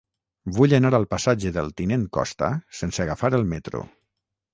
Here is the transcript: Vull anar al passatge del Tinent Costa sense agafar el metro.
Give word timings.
Vull 0.53 0.71
anar 0.77 0.91
al 0.99 1.03
passatge 1.11 1.51
del 1.57 1.69
Tinent 1.81 2.05
Costa 2.17 2.49
sense 2.79 3.05
agafar 3.05 3.31
el 3.39 3.45
metro. 3.53 3.83